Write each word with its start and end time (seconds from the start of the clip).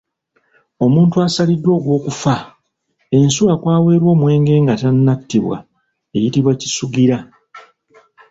Omuntu 0.85 1.15
asaliddwa 1.25 1.71
ogw’okufa, 1.77 2.35
ensuwa 3.17 3.53
kwaweerwa 3.61 4.09
omwenge 4.15 4.53
nga 4.63 4.73
tannattibwa 4.81 5.57
eyitibwa 6.15 6.51
Kisugira. 6.59 7.17